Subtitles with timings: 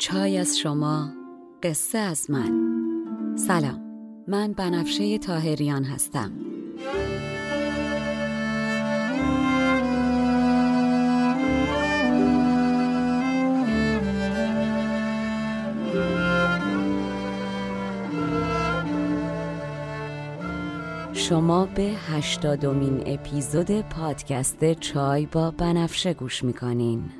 [0.00, 1.12] چای از شما
[1.62, 2.70] قصه از من.
[3.36, 3.80] سلام
[4.28, 6.32] من بنفشه تاهریان هستم.
[21.12, 27.19] شما به هشتادمین اپیزود پادکست چای با بنفشه گوش می‌کنین.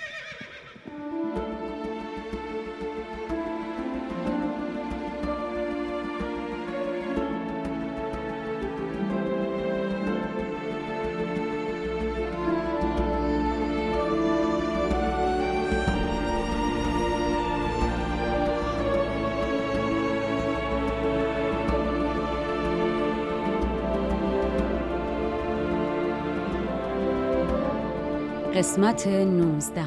[28.61, 29.85] قسمت 19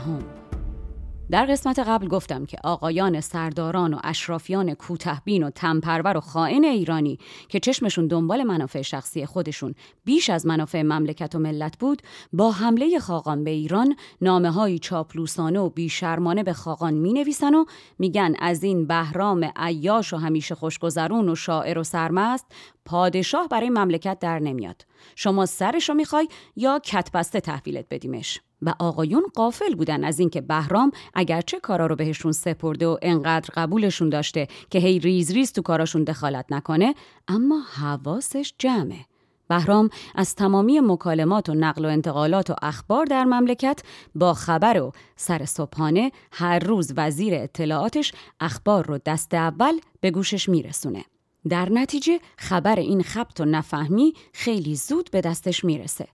[1.30, 7.18] در قسمت قبل گفتم که آقایان سرداران و اشرافیان کوتهبین و تنپرور و خائن ایرانی
[7.48, 12.98] که چشمشون دنبال منافع شخصی خودشون بیش از منافع مملکت و ملت بود با حمله
[12.98, 17.64] خاقان به ایران نامه های چاپلوسانه و بیشرمانه به خاقان می نویسن و
[17.98, 22.46] میگن از این بهرام عیاش و همیشه خوشگذرون و شاعر و سرمست
[22.84, 24.86] پادشاه برای مملکت در نمیاد.
[25.16, 31.60] شما سرشو می‌خوای یا کتبسته تحویلت بدیمش؟ و آقایون قافل بودن از اینکه بهرام اگرچه
[31.60, 36.46] کارا رو بهشون سپرده و انقدر قبولشون داشته که هی ریز ریز تو کاراشون دخالت
[36.50, 36.94] نکنه
[37.28, 39.04] اما حواسش جمعه.
[39.48, 43.82] بهرام از تمامی مکالمات و نقل و انتقالات و اخبار در مملکت
[44.14, 50.48] با خبر و سر صبحانه هر روز وزیر اطلاعاتش اخبار رو دست اول به گوشش
[50.48, 51.04] میرسونه.
[51.48, 56.08] در نتیجه خبر این خبت و نفهمی خیلی زود به دستش می‌رسه.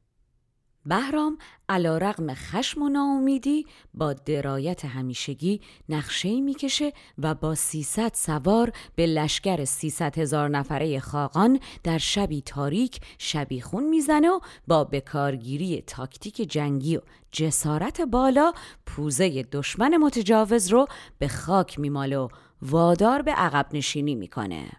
[0.86, 8.72] بهرام علا رقم خشم و ناامیدی با درایت همیشگی نقشه می‌کشه و با سیصد سوار
[8.94, 16.34] به لشکر سیصد هزار نفره خاقان در شبی تاریک شبیخون می‌زنه و با بکارگیری تاکتیک
[16.34, 17.00] جنگی و
[17.32, 18.52] جسارت بالا
[18.86, 20.86] پوزه دشمن متجاوز رو
[21.18, 22.28] به خاک میماله و
[22.62, 24.70] وادار به عقب نشینی می‌کنه.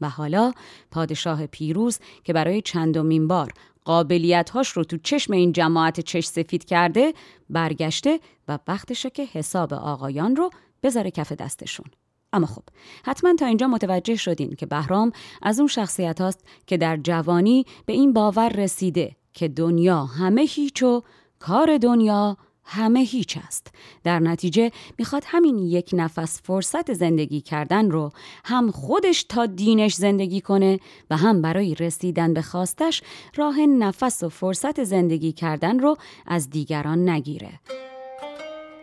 [0.00, 0.52] و حالا
[0.90, 3.52] پادشاه پیروز که برای چندمین بار
[3.84, 7.14] قابلیتهاش رو تو چشم این جماعت چش سفید کرده
[7.50, 10.50] برگشته و وقتشه که حساب آقایان رو
[10.82, 11.86] بذاره کف دستشون.
[12.32, 12.62] اما خب
[13.04, 17.92] حتما تا اینجا متوجه شدین که بهرام از اون شخصیت هاست که در جوانی به
[17.92, 21.02] این باور رسیده که دنیا همه هیچ و
[21.38, 22.36] کار دنیا
[22.68, 23.74] همه هیچ است.
[24.04, 28.12] در نتیجه می‌خواد همین یک نفس فرصت زندگی کردن رو
[28.44, 30.80] هم خودش تا دینش زندگی کنه
[31.10, 33.02] و هم برای رسیدن به خواستش
[33.36, 35.96] راه نفس و فرصت زندگی کردن رو
[36.26, 37.60] از دیگران نگیره.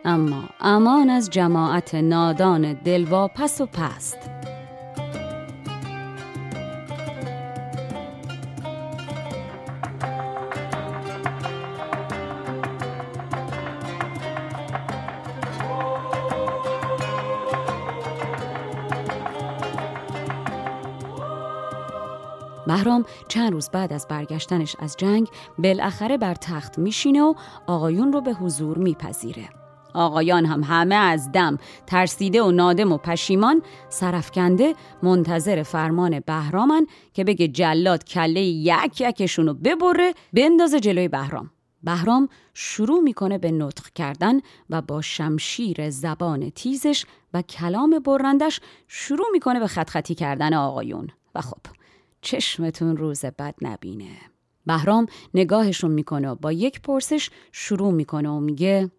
[0.04, 4.18] اما امان از جماعت نادان دلواپس و پست.
[22.66, 25.28] بهرام چند روز بعد از برگشتنش از جنگ
[25.58, 27.34] بالاخره بر تخت میشینه و
[27.66, 29.48] آقایون رو به حضور میپذیره.
[29.94, 37.24] آقایان هم همه از دم ترسیده و نادم و پشیمان سرفکنده منتظر فرمان بهرامن که
[37.24, 41.50] بگه جلاد کله یک یکشونو ببره بندازه جلوی بهرام
[41.82, 44.40] بهرام شروع می‌کنه به نطق کردن
[44.70, 47.04] و با شمشیر زبان تیزش
[47.34, 51.60] و کلام برندش شروع می‌کنه به خط خطی کردن آقایون و خب
[52.20, 54.10] چشمتون روز بد نبینه
[54.66, 58.90] بهرام نگاهشون می‌کنه و با یک پرسش شروع می‌کنه و میگه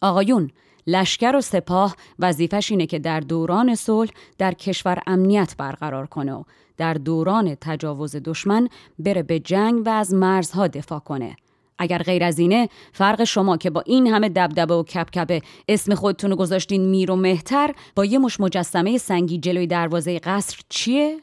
[0.00, 0.50] آقایون
[0.86, 6.42] لشکر و سپاه وظیفش اینه که در دوران صلح در کشور امنیت برقرار کنه و
[6.76, 11.36] در دوران تجاوز دشمن بره به جنگ و از مرزها دفاع کنه
[11.78, 16.34] اگر غیر از اینه فرق شما که با این همه دبدبه و کپکپه اسم خودتون
[16.34, 21.20] گذاشتین میر و مهتر با یه مش مجسمه سنگی جلوی دروازه قصر چیه؟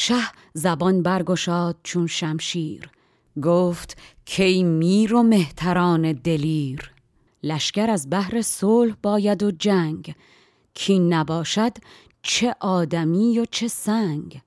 [0.00, 0.22] شه
[0.54, 2.90] زبان برگشاد چون شمشیر
[3.42, 6.92] گفت کی میر و مهتران دلیر.
[7.42, 10.14] لشکر از بحر صلح باید و جنگ
[10.74, 11.72] کی نباشد
[12.22, 14.40] چه آدمی و چه سنگ.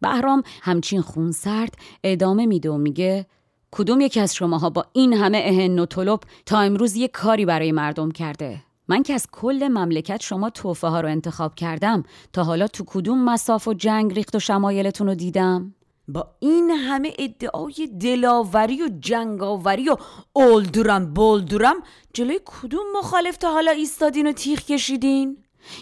[0.00, 1.74] بهرام همچین خونسرد
[2.04, 3.26] ادامه میده و میگه
[3.70, 7.72] کدوم یکی از شماها با این همه اهن و طلب تا امروز یه کاری برای
[7.72, 12.02] مردم کرده؟ من که از کل مملکت شما توفه ها رو انتخاب کردم
[12.32, 15.74] تا حالا تو کدوم مساف و جنگ ریخت و شمایلتون رو دیدم
[16.08, 19.96] با این همه ادعای دلاوری و جنگاوری و
[20.32, 21.76] اولدورم بولدورم
[22.14, 25.36] جلوی کدوم مخالف تا حالا ایستادین و تیخ کشیدین؟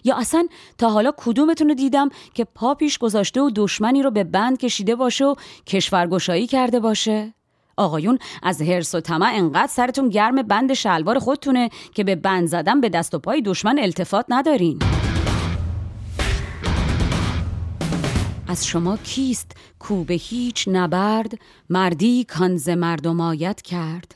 [0.05, 0.47] یا اصلا
[0.79, 4.95] تا حالا کدومتون رو دیدم که پا پیش گذاشته و دشمنی رو به بند کشیده
[4.95, 5.35] باشه و
[5.67, 7.35] کشورگشایی کرده باشه؟
[7.79, 12.81] آقایون از هرس و طمع انقدر سرتون گرم بند شلوار خودتونه که به بند زدن
[12.81, 14.79] به دست و پای دشمن التفات ندارین.
[18.49, 21.33] از شما کیست کو به هیچ نبرد؟
[21.71, 24.15] مردی کانز مردم آید کرد.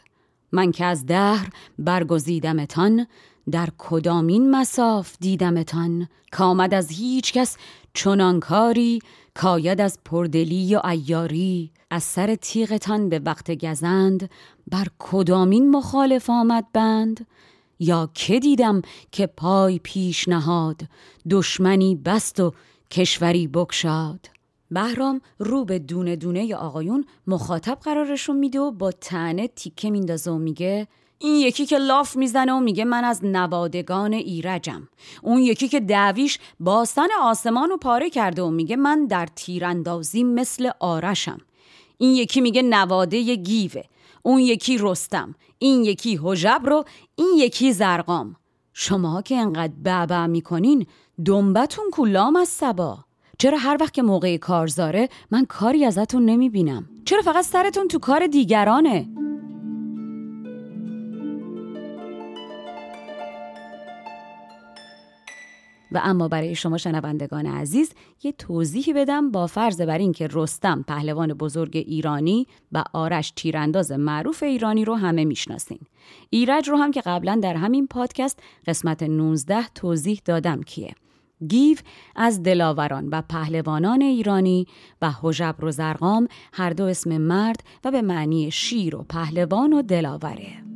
[0.53, 1.49] من که از دهر
[1.79, 3.07] برگزیدمتان
[3.51, 7.57] در کدامین مساف دیدمتان؟ کامد از هیچ کس
[7.95, 8.99] چنان کاری
[9.35, 14.31] کاید از پردلی و ایاری از سر تیغتان به وقت گزند
[14.67, 17.27] بر کدامین مخالف آمد بند؟
[17.79, 18.83] یا که دیدم
[19.13, 20.83] که پای پیش نهاد
[21.31, 22.53] دشمنی بست و
[22.91, 24.31] کشوری بکشاد
[24.71, 30.39] بهرام رو به دونه دونه آقایون مخاطب قرارشون میده و با تنه تیکه میندازه و
[30.39, 30.89] میگه
[31.23, 34.89] این یکی که لاف می‌زنه و میگه من از نوادگان ایرجم.
[35.23, 40.71] اون یکی که دعویش باستن آسمان رو پاره کرده و میگه من در تیراندازی مثل
[40.81, 41.41] آرشم.
[41.99, 43.83] این یکی میگه نواده گیوه.
[44.23, 45.35] اون یکی رستم.
[45.59, 46.85] این یکی حجب رو.
[47.17, 48.37] این یکی زرقام.
[48.73, 50.87] شما که انقدر بابا می‌کنین
[51.25, 52.99] دنبتون کلام از سبا.
[53.39, 58.27] چرا هر وقت که موقع کارزاره من کاری ازتون نمی‌بینم؟ چرا فقط سرتون تو کار
[58.27, 59.09] دیگرانه؟
[65.95, 67.93] و اما برای شما شنوندگان عزیز
[68.23, 74.43] یه توضیحی بدم با فرض بر اینکه رستم پهلوان بزرگ ایرانی و آرش تیرانداز معروف
[74.43, 75.79] ایرانی رو همه می‌شناسین.
[76.31, 80.95] ایرج رو هم که قبلا در همین پادکست قسمت 19 توضیح دادم کیه.
[81.49, 81.77] گیو
[82.17, 84.67] از دلاوران و پهلوانان ایرانی
[85.03, 89.83] و حجب و زرقام هر دو اسم مرد و به معنی شیر و پهلوان و
[89.83, 90.72] دلاوره.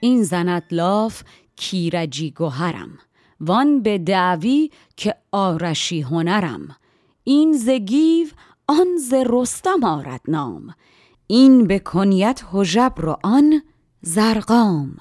[0.00, 1.22] این زنت لاف
[1.56, 2.98] کیرجی گوهرم
[3.40, 6.76] وان به دعوی که آرشی هنرم.
[7.24, 8.28] این ز گیو
[8.68, 10.74] آن ز رستم آرد نام.
[11.26, 13.62] این به کنیت حجب رو آن
[14.02, 14.96] زرقام.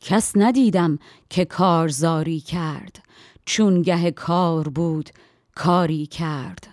[0.00, 0.98] کس ندیدم
[1.30, 3.04] که کارزاری کرد.
[3.44, 5.10] چون گه کار بود
[5.54, 6.69] کاری کرد.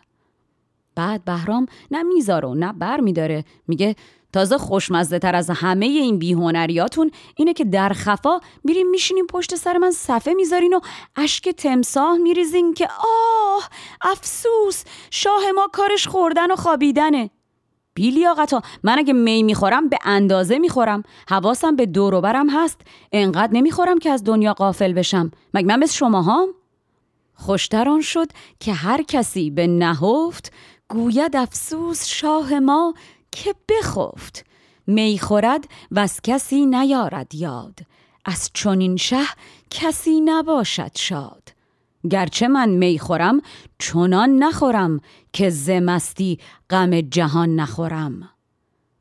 [0.98, 3.96] بعد بهرام نه می‌ذاره و نه بر میداره میگه
[4.34, 9.78] تازه خوشمزه تر از همه این بیهنریاتون اینه که در خفا میریم میشینیم پشت سر
[9.78, 10.80] من صفه می‌ذارین و
[11.16, 13.70] اشک تمساه میریزین که آه
[14.02, 17.30] افسوس شاه ما کارش خوردن و خوابیدنه.
[17.94, 21.04] بیلیاقتا من اگه می می‌خورم به اندازه می‌خورم.
[21.30, 22.82] حواسم به دوروبرم هست.
[23.12, 25.32] انقدر نمی‌خورم که از دنیا قافل بشم.
[25.54, 26.48] مگه من مثل شما هم؟
[28.02, 28.28] شد
[28.60, 30.52] که هر کسی به نهفت
[30.90, 32.94] گوید افسوس شاه ما
[33.32, 34.46] که بخفت.
[34.88, 37.80] می خورد و از کسی نیارد یاد.
[38.26, 39.26] از چنین شه
[39.70, 41.50] کسی نباشد شاد.
[42.10, 43.42] گرچه من می خورم
[43.80, 45.02] چنان نخورم
[45.34, 46.40] که زمستی
[46.70, 48.30] غم جهان نخورم.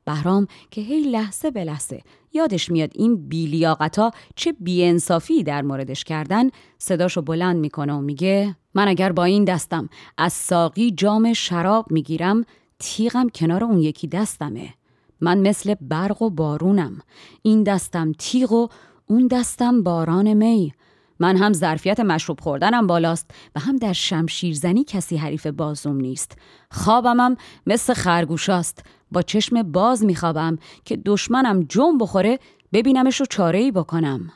[0.04, 2.02] بهرام که هی لحظه به لحظه
[2.36, 8.88] یادش میاد این بیلیاقتا چه بیانصافی در موردش کردن؟ صداشو بلند می‌کنه و میگه من
[8.88, 9.88] اگر با این دستم
[10.18, 12.44] از ساقی جام شراب می‌گیرم
[12.78, 14.74] تیغم کنار اون یکی دستمه.
[15.20, 17.00] من مثل برق و بارونم.
[17.42, 18.68] این دستم تیغ و
[19.06, 20.72] اون دستم باران می.
[21.18, 26.38] من هم ظرفیت مشروب خوردنم بالاست و هم در شمشیرزنی کسی حریف بازوم نیست.
[26.70, 28.84] خوابمم مثل خرگوشاست.
[29.12, 32.38] با چشم باز میخوابم که دشمنم جون بخوره
[32.72, 34.32] ببینمش رو چاره ای بکنم.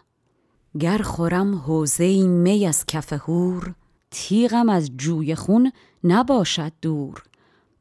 [0.81, 3.75] گر خورم حوزه می از کف هور
[4.11, 5.73] تیغم از جوی خون
[6.05, 7.23] نباشد دور.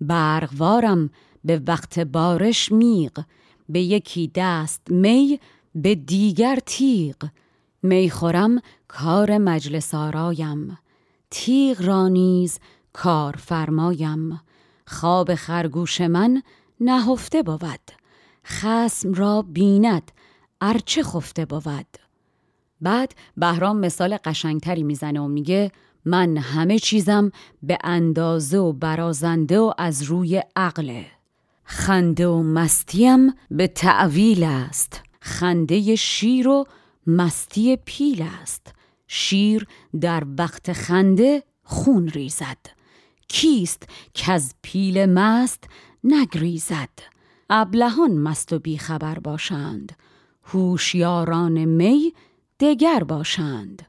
[0.02, 1.10] برغوارم
[1.46, 3.24] به وقت بارش میغ
[3.70, 5.40] به یکی دست می
[5.76, 7.16] به دیگر تیغ.
[7.84, 10.78] می خورم کار مجلس آرایم
[11.32, 12.60] تیغ را نیز
[12.94, 14.42] کار فرمایم
[14.88, 16.44] خواب خرگوش من
[16.80, 17.92] نهفته بود.
[18.46, 20.12] خسم را بیند.
[20.62, 21.98] ارچه خفته بود.
[22.82, 25.72] بعد بهرام مثال قشنگتری می‌زنه و میگه
[26.06, 27.32] من همه چیزم
[27.64, 31.06] به اندازه و برازنده و از روی عقله
[31.64, 35.02] خنده و مستیم به تعویل است.
[35.22, 36.66] خنده شیر و
[37.08, 38.74] مستی پیل است.
[39.08, 39.68] شیر
[40.02, 42.58] در وقت خنده خون ریزد.
[43.28, 43.84] کیست
[44.14, 45.64] که از پیل مست
[46.04, 46.90] نگریزد.
[47.50, 49.96] ابلهان مست و بیخبر باشند.
[50.44, 52.14] هوشیاران می
[52.60, 53.86] دگر باشند.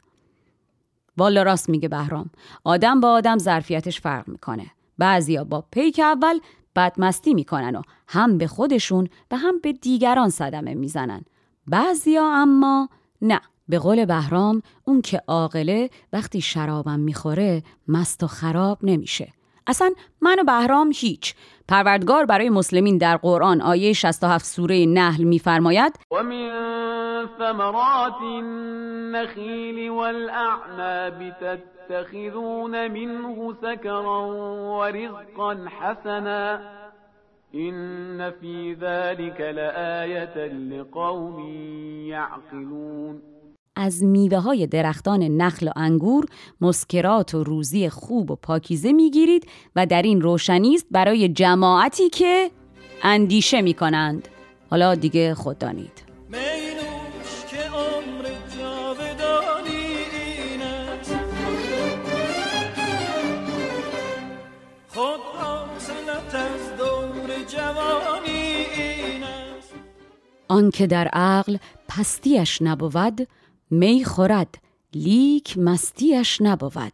[1.17, 2.31] والا راست میگه بهرام.
[2.65, 4.67] آدم با آدم ظرفیتش فرق می‌کنه.
[4.99, 6.39] بعضیا با پیک اول
[6.77, 11.25] بدمستی می‌کنن و هم به خودشون و هم به دیگران صدمه می‌زنن.
[11.67, 12.89] بعضیا اما
[13.23, 13.41] نه.
[13.69, 19.33] به قول بهرام اون که عاقله وقتی شرابم می‌خوره مست و خراب نمیشه.
[19.67, 19.91] اصلا
[20.21, 21.35] من و بهرام هیچ.
[21.69, 26.71] پروردگار برای مسلمین در قرآن آیه 67 سوره نحل میفرماید و من
[27.39, 34.29] ثمرات النخیل والاعناب تتخذون منه سکرا
[34.79, 36.59] ورزقا حسنا
[37.53, 41.39] این فی ذلك لآیة لقوم
[42.07, 43.23] یعقلون
[43.81, 46.27] از میوه های درختان نخل و انگور
[46.61, 49.47] مسکرات و روزی خوب و پاکیزه می‌گیرید
[49.77, 52.51] و در این روشنی است برای جماعتی که
[53.03, 54.29] اندیشه می کنند
[54.71, 56.11] حالا دیگه خود دانید.
[70.49, 71.57] آنکه در عقل
[71.89, 73.29] پستیش نبود
[73.71, 74.59] می خورد.
[74.95, 76.93] لیک مستیش نبود.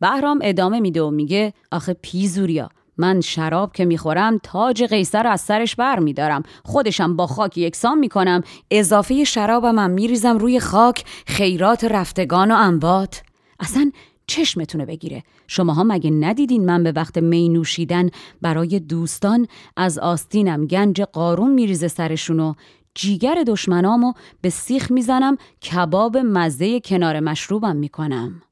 [0.00, 5.76] بهرام ادامه میده و میگه آخه پیزوریا من شراب که می‌خورم تاج قیصر از سرش
[5.76, 6.42] بر میدارم.
[6.64, 8.42] خودشم با خاک یکسان می‌کنم.
[8.70, 11.04] اضافه شرابم هم میریزم روی خاک.
[11.26, 13.22] خیرات رفتگان و انبات
[13.60, 13.90] اصلا
[14.26, 15.22] چشمتونه بگیره.
[15.46, 18.10] شماها مگه ندیدین من به وقت می نوشیدن
[18.42, 22.54] برای دوستان از آستینم گنج قارون میریزه سرشونو؟
[22.94, 28.42] جیگر دشمنامو به سیخ می‌زنم کباب مزه کنار مشروبم می‌کنم.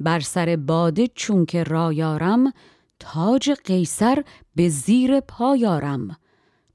[0.00, 2.52] بر سر باده چون که رایارم
[2.98, 4.24] تاج قیصر
[4.54, 6.16] به زیر پایارم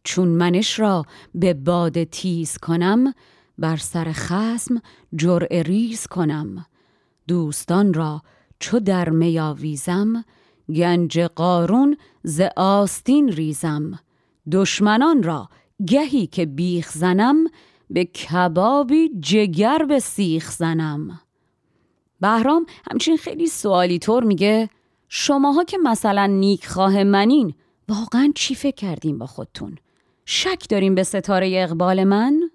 [0.04, 3.14] چون منش را به باده تیز کنم
[3.58, 4.82] بر سر خسم
[5.16, 6.66] جرع ریز کنم.
[7.28, 8.22] دوستان را
[8.60, 10.26] چو در میاویزم
[10.76, 14.00] گنج قارون ز آستین ریزم.
[14.52, 15.50] دشمنان را
[15.88, 17.48] گهی که بیخ زنم
[17.90, 21.20] به کبابی جگر به سیخ زنم
[22.20, 24.70] بهرام همچین خیلی سوالی طور میگه
[25.10, 27.54] شماها که مثلا نیک خواه منین
[27.90, 29.78] واقعا چی فکر کردیم با خودتون؟
[30.26, 32.52] شک داریم به ستاره اقبال من؟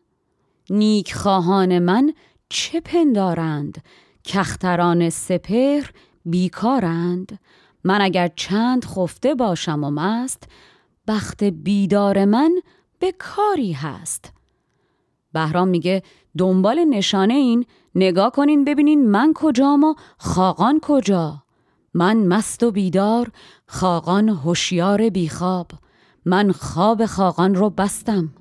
[0.70, 2.12] نیک خواهان من
[2.48, 3.84] چه پندارند؟
[4.24, 5.90] کختران سپهر
[6.24, 7.38] بیکارند؟
[7.84, 10.48] من اگر چند خفته باشم و مست
[11.08, 12.50] بخت بیدار من
[12.98, 14.32] به کاری هست.
[15.32, 16.02] بهرام میگه
[16.38, 21.42] دنبال نشانه این نگاه کنین ببینین من کجام و خاقان کجا.
[21.94, 23.30] من مست و بیدار
[23.66, 25.70] خاقان هوشیار بیخواب.
[26.24, 28.34] من خواب خاقان رو بستم.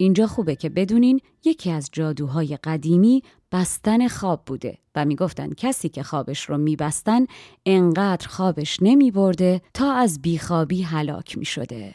[0.00, 3.22] اینجا خوبه که بدونین یکی از جادوهای قدیمی
[3.52, 7.26] بستن خواب بوده و می‌گفتن کسی که خوابش رو میبستن
[7.66, 11.94] انقدر خوابش نمیبرده تا از بیخوابی هلاک می‌شده.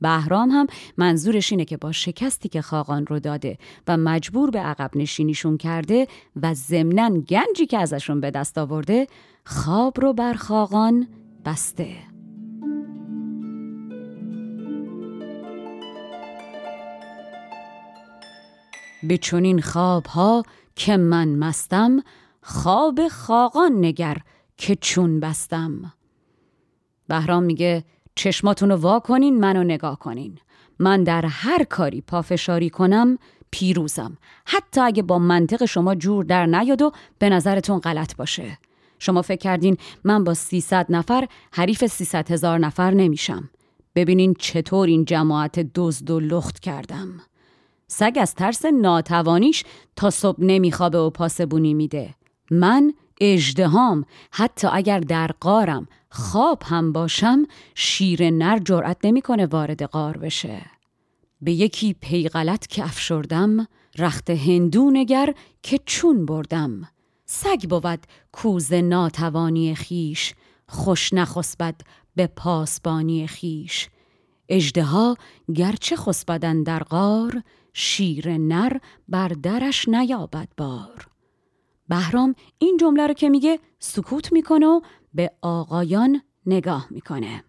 [0.00, 3.58] بهرام هم منظورش اینه که با شکستی که خاقان رو داده
[3.88, 6.08] و مجبور به عقب نشینیشون کرده
[6.42, 9.06] و ضمنا گنجی که ازشون به دست آورده
[9.44, 11.08] خواب رو بر خاقان
[11.44, 11.96] بسته.
[19.02, 20.42] به چنین خواب ها
[20.76, 22.02] که من مستم
[22.42, 24.16] خواب خاقان نگر
[24.56, 25.92] که چون بستم.
[27.08, 30.38] بهرام میگه چشماتون رو وا کنین منو نگاه کنین.
[30.78, 33.18] من در هر کاری پافشاری کنم
[33.50, 34.18] پیروزم.
[34.46, 38.58] حتی اگه با منطق شما جور در نیاد و به نظرتون غلط باشه.
[38.98, 43.50] شما فکر کردین من با 300 نفر حریف 300 هزار نفر نمیشم.
[43.94, 47.20] ببینین چطور این جماعت دزد و لخت کردم.
[47.96, 49.64] سگ از ترس ناتوانیش
[49.96, 52.14] تا صبح نمیخوابه و پاسبونی میده.
[52.50, 60.16] من اجدهام حتی اگر در قارم خواب هم باشم شیر نر جرأت نمی‌کنه وارد قار
[60.16, 60.62] بشه.
[61.40, 63.66] به یکی پیغلت که افشردم
[63.98, 66.88] رخت هندو نگر که چون بردم.
[67.26, 70.34] سگ بود کوز ناتوانی خیش
[70.68, 71.80] خوش نخسبد
[72.16, 73.88] به پاسبانی خیش.
[74.48, 75.16] اجدها
[75.54, 77.42] گرچه خسبدن در غار
[77.76, 78.76] شیر نر
[79.08, 81.06] بر درش نیابد بار.
[81.88, 84.80] بهرام این جمله رو که میگه سکوت می‌کنه و
[85.14, 87.44] به آقایان نگاه می‌کنه.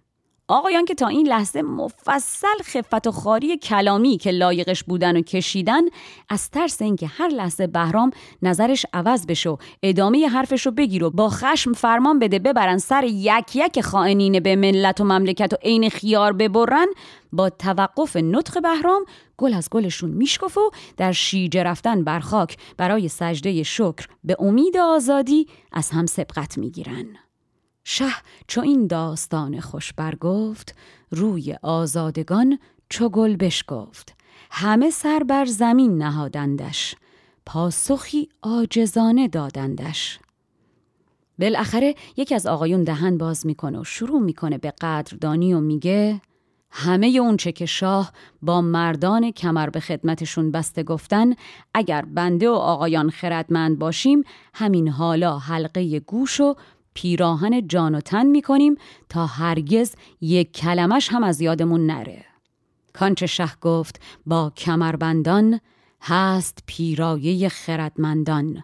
[0.47, 5.81] آقایان که تا این لحظه مفصل خفت و خاری کلامی که لایقش بودن و کشیدن
[6.29, 8.11] از ترس اینکه هر لحظه بهرام
[8.41, 13.03] نظرش عوض بشه و ادامه حرفش رو بگیر و با خشم فرمان بده ببرن سر
[13.03, 16.87] یک یک خائنین به ملت و مملکت و عین خیار ببرن
[17.31, 19.05] با توقف نطق بهرام
[19.37, 24.77] گل از گلشون میشکف و در شیجه رفتن بر خاک برای سجده شکر به امید
[24.77, 27.24] آزادی از هم سبقت می‌گیرن.
[27.87, 28.11] شه
[28.47, 30.75] چو این داستان خوش برگفت
[31.11, 34.15] روی آزادگان چو گل بشکفت.
[34.51, 36.95] همه سر بر زمین نهادندش
[37.45, 40.19] پاسخی آجزانه دادندش.
[41.39, 46.21] بالاخره یکی از آقایون دهن باز می‌کنه و شروع می‌کنه به قدردانی و میگه
[46.71, 48.11] همه اونچه که شاه
[48.41, 51.33] با مردان کمر به خدمتشون بسته گفتن
[51.73, 54.23] اگر بنده و آقایان خردمند باشیم
[54.53, 56.55] همین حالا حلقه گوش و
[56.95, 58.75] پیراهن جان و تن می‌کنیم
[59.09, 62.25] تا هرگز یک کلمش هم از یادمون نره.
[62.93, 65.59] کانچه شه گفت با کمربندان
[66.01, 68.63] هست پیرایه خردمندان.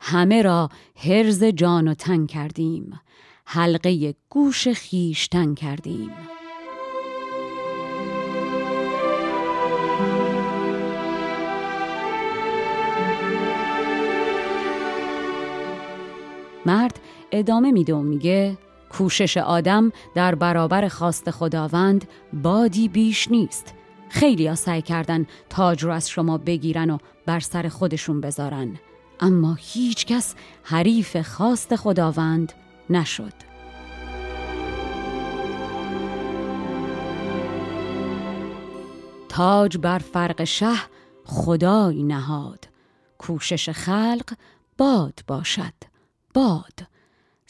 [0.00, 3.00] همه را هرز جان و تن کردیم.
[3.44, 6.10] حلقه گوش خیشتن کردیم.
[16.66, 17.00] مرد
[17.32, 18.58] ادامه میده و میگه
[18.90, 23.74] کوشش آدم در برابر خواست خداوند بادی بیش نیست.
[24.08, 28.76] خیلی ها سعی کردن تاج رو از شما بگیرن و بر سر خودشون بذارن.
[29.20, 32.52] اما هیچ کس حریف خواست خداوند
[32.90, 33.32] نشد.
[39.28, 40.74] تاج بر فرق شه
[41.24, 42.68] خدای نهاد.
[43.18, 44.34] کوشش خلق
[44.78, 45.74] باد باشد.
[46.34, 46.80] باد.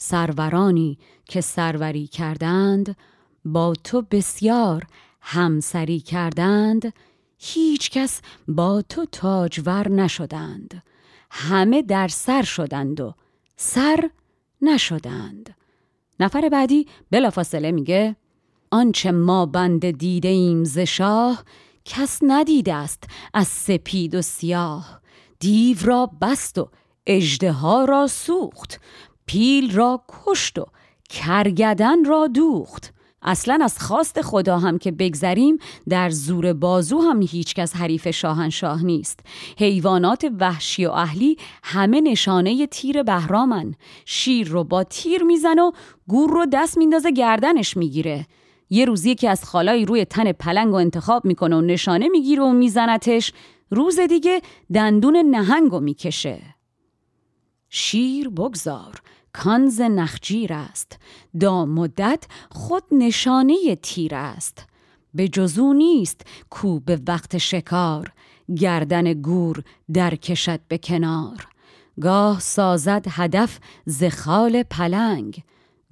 [0.03, 2.95] سرورانی که سروری کردند
[3.45, 4.85] با تو بسیار
[5.21, 6.93] همسری کردند
[7.37, 10.83] هیچ کس با تو تاجور نشدند
[11.31, 13.13] همه در سر شدند و
[13.55, 14.09] سر
[14.61, 15.55] نشدند.
[16.19, 18.15] نفر بعدی بلافاصله میگه
[18.71, 21.43] آنچه ما بند دیده ایم ز شاه
[21.85, 25.01] کس ندیده است از سپید و سیاه
[25.39, 26.69] دیو را بست و
[27.05, 28.79] اجده را سوخت
[29.31, 30.65] پیل را کشت و
[31.09, 32.93] کرگدن را دوخت.
[33.21, 35.57] اصلا از خواست خدا هم که بگذریم
[35.89, 39.19] در زور بازو هم هیچکس حریف شاهنشاه نیست.
[39.57, 43.75] حیوانات وحشی و اهلی همه نشانه تیر بهرامن.
[44.05, 45.71] شیر رو با تیر میزن و
[46.07, 48.27] گور رو دست میندازه گردنش می‌گیره.
[48.69, 52.51] یه روزی که از خالایی روی تن پلنگ و انتخاب می‌کنه و نشانه می‌گیره و
[52.51, 53.33] میزنتش.
[53.69, 54.41] روز دیگه
[54.73, 56.41] دندون نهنگ می‌کشه.
[57.73, 59.01] شیر بگذار.
[59.33, 60.99] کانز نخجیر است.
[61.39, 64.65] دا مدت خود نشانه تیر است.
[65.13, 68.11] به جزو نیست کو به وقت شکار.
[68.57, 69.63] گردن گور
[69.93, 71.47] در کشد به کنار.
[72.01, 75.43] گاه سازد هدف ز خال پلنگ.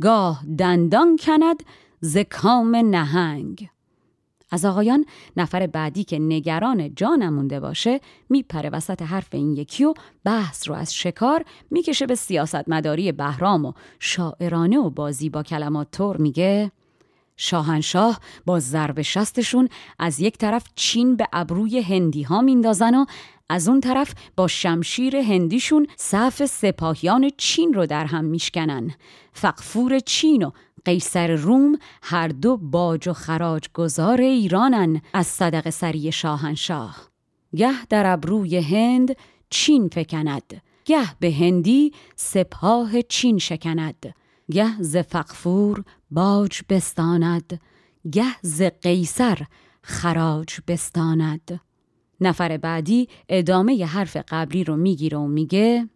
[0.02, 1.64] گاه دندان کند
[2.02, 3.70] ز کام نهنگ.
[4.52, 5.06] از آقایان
[5.38, 10.76] نفر بعدی که نگران جا نمونده باشه میپره وسط حرف این یکی و بحث رو
[10.76, 16.72] از شکار می‌کشه به سیاست مداری بهرام و شاعرانه و بازی با کلمات طور میگه
[17.42, 23.06] شاهنشاه با ضرب شستشون از یک طرف چین به ابروی هندی ها میندازن و
[23.50, 28.92] از اون طرف با شمشیر هندیشون صف سپاهیان چین رو در هم میشکنن.
[29.34, 30.52] فقفور چین و
[30.86, 37.10] قیصر روم هر دو باج و خراج گذار ایرانن از صدق سری شاهنشاه.
[37.56, 39.16] گه در ابروی هند
[39.50, 44.14] چین فکند گه به هندی سپاه چین شکند.
[44.52, 47.62] گه ز فقفور باج بستاند
[48.12, 49.38] گه ز قیصر
[49.82, 51.62] خراج بستاند.
[52.22, 55.90] نفر بعدی ادامه ی حرف قبلی رو می‌گیره و میگه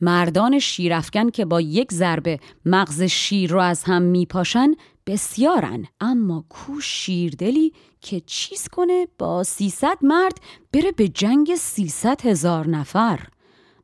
[0.00, 4.74] مردان شیرافکن که با یک ضربه مغز شیر رو از هم میپاشن
[5.06, 10.38] بسیارن اما کو شیردلی که چیز کنه با سیصد مرد
[10.72, 13.20] بره به جنگ سیصد هزار نفر.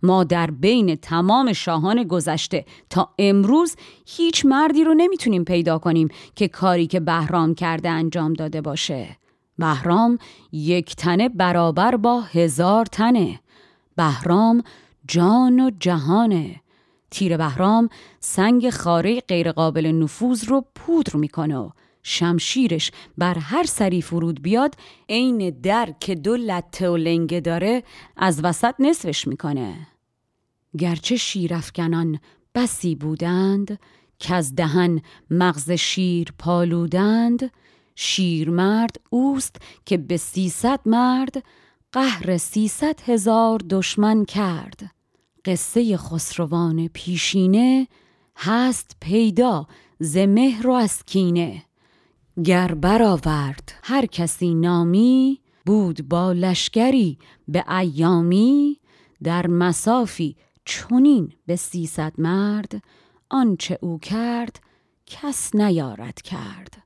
[0.03, 2.65] ما در بین تمام شاهان گذشته.
[2.91, 8.61] تا امروز هیچ مردی رو نمی‌تونیم پیدا کنیم که کاری که بهرام کرده انجام داده
[8.61, 9.17] باشه.
[9.59, 10.19] بهرام
[10.53, 13.41] یک تنه برابر با هزار تنه.
[13.97, 14.63] بهرام
[15.09, 16.61] جان و جهانه.
[17.11, 17.89] تیر بهرام
[18.21, 21.71] سنگ خاره غیرقابل نفوذ رو پودر می‌کنه.
[22.09, 24.75] شمشیرش بر هر سری فرود بیاد
[25.09, 27.83] عین در که دو لطه و لنگه داره
[28.16, 29.87] از وسط نصفش می‌کنه.
[30.79, 32.18] گرچه شیرفکنان
[32.55, 33.79] بسی بودند
[34.18, 37.51] که از دهن مغز شیر پالودند
[37.94, 41.44] شیرمرد اوست که به سیصد مرد
[41.92, 44.90] قهر سیصد هزار دشمن کرد.
[45.44, 47.88] قصه خسروان پیشینه
[48.37, 49.66] هست پیدا
[50.01, 51.67] ز مهر و از کینه.
[52.44, 58.81] گر برآورد هر کسی نامی بود با لشکری به ایامی
[59.22, 62.83] در مسافی چونین به سیصد مرد
[63.31, 64.61] آنچه او کرد
[65.07, 66.83] کس نیارد کرد.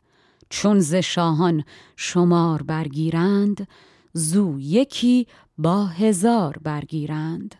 [0.50, 1.64] چون ز شاهان
[1.96, 3.68] شمار برگیرند
[4.12, 5.26] زو یکی
[5.58, 7.54] با هزار برگیرند.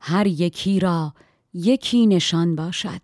[0.00, 1.14] هر یکی را
[1.54, 3.02] یکی نشان باشد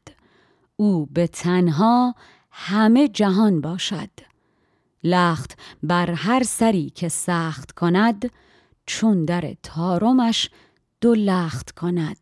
[0.76, 2.14] او به تنها
[2.52, 4.10] همه جهان باشد.
[5.04, 8.30] لخت بر هر سری که سخت کند
[8.86, 10.50] چون در تارمش
[11.00, 12.16] دو لخت کند.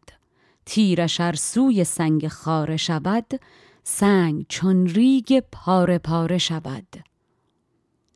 [0.66, 3.40] تیرش ار سوی سنگ خاره شود
[3.84, 6.86] سنگ چون ریگ پاره پاره شود.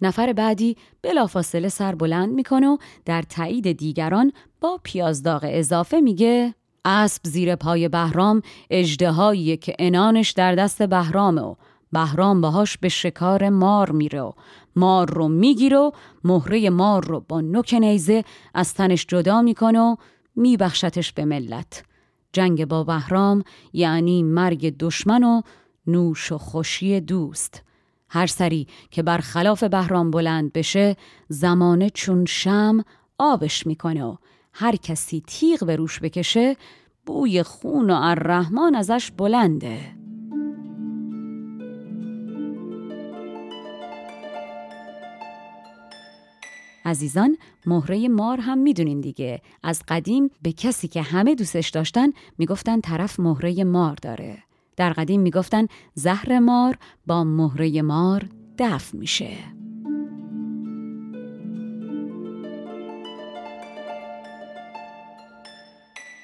[0.01, 7.23] نفر بعدی بلافاصله سر بلند می‌کنه و در تایید دیگران با پیازداغ اضافه میگه اسب
[7.25, 11.55] زیر پای بهرام اجدهایی که انانش در دست بهرامه و
[11.93, 14.33] بهرام باهاش به شکار مار میره و
[14.77, 15.91] مار رو می‌گیره و
[16.25, 19.97] مهره مار رو با نوک نیزه از تنش جدا می‌کنه و
[20.37, 21.85] میبخشتش به ملت.
[22.33, 23.43] جنگ با بهرام
[23.73, 25.43] یعنی مرگ دشمن و
[25.87, 27.63] نوش و خوشی دوست.
[28.09, 30.97] هر سری که بر خلاف بهرام بلند بشه
[31.29, 32.85] زمانه چون شم
[33.19, 34.17] آبش می‌کنه و
[34.53, 36.57] هر کسی تیغ به روش بکشه
[37.07, 40.04] بوی خون و الرحمن ازش بلنده.
[46.85, 49.43] عزیزان مهره مار هم می‌دونین دیگه.
[49.63, 54.39] از قدیم به کسی که همه دوستش داشتن می‌گفتن طرف مهره مار داره.
[54.77, 59.37] در قدیم می‌گفتن زهر مار با مهره مار دفع میشه.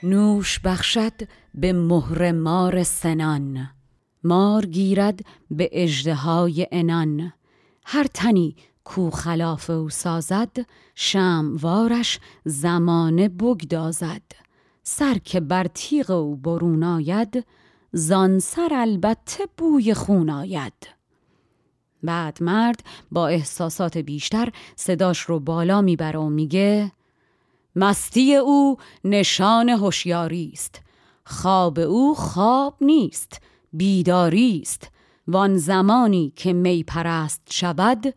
[0.02, 1.12] نوش بخشد
[1.54, 3.70] به مهر مار سنان.
[4.24, 5.20] مار گیرد
[5.50, 7.32] به اجدهای انان
[7.84, 8.56] هر تنی
[8.94, 10.56] کو خلاف او سازد
[10.94, 14.22] شموارش زمانه بگدازد.
[14.82, 17.46] سر که بر تیغ او برون آید
[17.92, 20.72] زان سر البته بوی خون آید.
[22.02, 26.92] بعد مرد با احساسات بیشتر صداش رو بالا می‌بره و میگه
[27.76, 30.80] مستی او نشان هوشیاری است.
[31.24, 33.40] خواب او خواب نیست
[33.72, 34.90] بیداری است.
[35.28, 38.14] وان زمانی که می پرست شود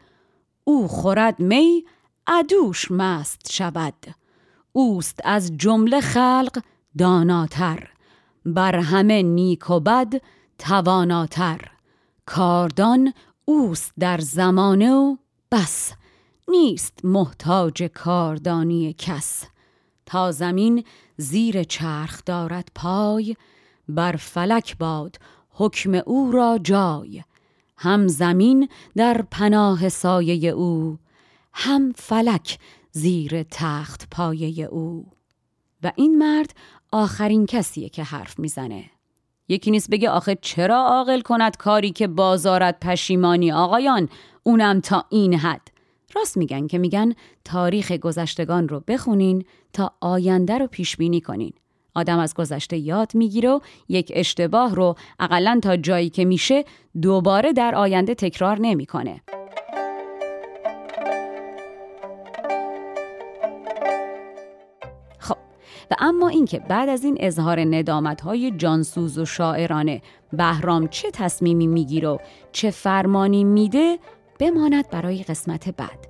[0.63, 1.85] او خورد می
[2.27, 4.15] عدوش مست شود.
[4.71, 6.61] اوست از جمله خلق
[6.97, 7.89] داناتر.
[8.45, 10.13] بر همه نیک و بد
[10.59, 11.61] تواناتر.
[12.25, 13.13] کاردان
[13.45, 15.15] اوست در زمانه و
[15.51, 15.93] بس.
[16.47, 19.45] نیست محتاج کاردانی کس.
[20.05, 20.83] تا زمین
[21.17, 23.35] زیر چرخ دارد پای
[23.89, 25.17] بر فلک باد
[25.49, 27.23] حکم او را جای.
[27.77, 30.97] هم زمین در پناه سایه او
[31.53, 32.59] هم فلک
[32.91, 35.05] زیر تخت پایه او.
[35.83, 36.55] و این مرد
[36.91, 38.89] آخرین کسیه که حرف می‌زنه.
[39.47, 44.09] یکی نیست بگه آخه چرا عاقل کند کاری که بازارت پشیمانی؟ آقایان
[44.43, 45.67] اونم تا این حد.
[46.15, 47.13] راست میگن که میگن
[47.45, 51.53] تاریخ گذشتگان رو بخونین تا آینده رو پیش بینی کنین.
[51.95, 56.65] آدم از گذشته یاد می‌گیره و یک اشتباه رو اقلا تا جایی که میشه
[57.01, 59.21] دوباره در آینده تکرار نمی‌کنه.
[65.19, 65.37] خب
[65.91, 70.01] و اما اینکه بعد از این اظهار ندامت های جانسوز و شاعرانه
[70.33, 72.17] بهرام چه تصمیمی می‌گیره و
[72.51, 73.99] چه فرمانی میده
[74.39, 76.07] بماند برای قسمت بعد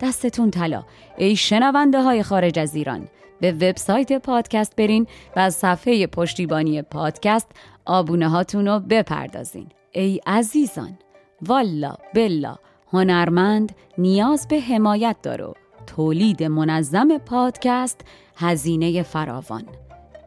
[0.00, 0.84] دستتون طلا
[1.18, 3.08] ای شنونده های خارج از ایران
[3.40, 7.48] به وبسایت پادکست برین و از صفحه پشتیبانی پادکست
[7.84, 9.66] آبونه هاتون رو بپردازین.
[9.92, 10.98] ای عزیزان
[11.42, 12.56] والا بلا
[12.92, 15.52] هنرمند نیاز به حمایت داره
[15.86, 18.00] تولید منظم پادکست
[18.36, 19.64] هزینه فراوان.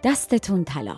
[0.03, 0.95] دستتون طلا.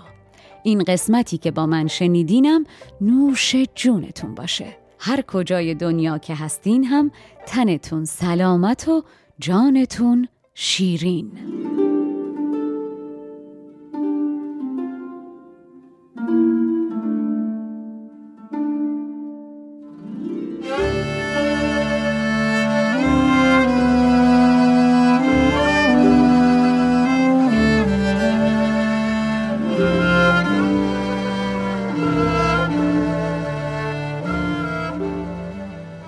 [0.63, 2.65] این قسمتی که با من شنیدینم
[3.02, 4.78] نوش جونتون باشه.
[5.00, 7.12] هر کجای دنیا که هستین هم
[7.45, 9.04] تنتون سلامت و
[9.39, 11.32] جانتون شیرین.